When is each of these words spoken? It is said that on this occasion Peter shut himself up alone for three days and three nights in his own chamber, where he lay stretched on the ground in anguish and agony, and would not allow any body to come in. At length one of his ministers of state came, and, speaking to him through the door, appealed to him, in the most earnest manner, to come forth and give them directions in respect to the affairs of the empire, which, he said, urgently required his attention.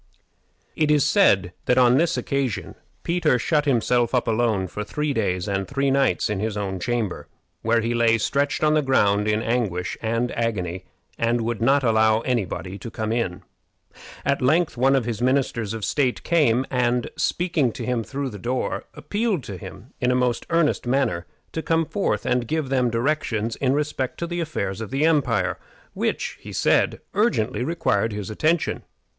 It 0.75 0.89
is 0.89 1.05
said 1.05 1.53
that 1.65 1.77
on 1.77 1.95
this 1.95 2.17
occasion 2.17 2.73
Peter 3.03 3.37
shut 3.37 3.65
himself 3.65 4.15
up 4.15 4.27
alone 4.27 4.65
for 4.65 4.83
three 4.83 5.13
days 5.13 5.47
and 5.47 5.67
three 5.67 5.91
nights 5.91 6.27
in 6.27 6.39
his 6.39 6.57
own 6.57 6.79
chamber, 6.79 7.27
where 7.61 7.81
he 7.81 7.93
lay 7.93 8.17
stretched 8.17 8.63
on 8.63 8.73
the 8.73 8.81
ground 8.81 9.27
in 9.27 9.43
anguish 9.43 9.95
and 10.01 10.31
agony, 10.31 10.85
and 11.19 11.41
would 11.41 11.61
not 11.61 11.83
allow 11.83 12.21
any 12.21 12.45
body 12.45 12.79
to 12.79 12.89
come 12.89 13.11
in. 13.11 13.43
At 14.25 14.41
length 14.41 14.75
one 14.75 14.95
of 14.95 15.05
his 15.05 15.21
ministers 15.21 15.71
of 15.71 15.85
state 15.85 16.23
came, 16.23 16.65
and, 16.71 17.11
speaking 17.15 17.71
to 17.73 17.85
him 17.85 18.03
through 18.03 18.31
the 18.31 18.39
door, 18.39 18.85
appealed 18.95 19.43
to 19.43 19.55
him, 19.55 19.93
in 20.01 20.09
the 20.09 20.15
most 20.15 20.47
earnest 20.49 20.87
manner, 20.87 21.27
to 21.51 21.61
come 21.61 21.85
forth 21.85 22.25
and 22.25 22.47
give 22.47 22.69
them 22.69 22.89
directions 22.89 23.55
in 23.57 23.73
respect 23.73 24.17
to 24.17 24.25
the 24.25 24.39
affairs 24.39 24.81
of 24.81 24.89
the 24.89 25.05
empire, 25.05 25.59
which, 25.93 26.39
he 26.41 26.51
said, 26.51 26.99
urgently 27.13 27.63
required 27.63 28.11
his 28.13 28.31
attention. 28.31 28.81